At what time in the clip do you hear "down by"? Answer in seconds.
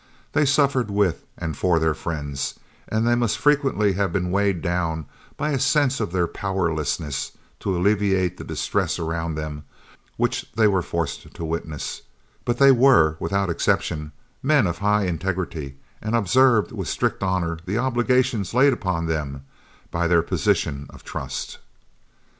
4.63-5.51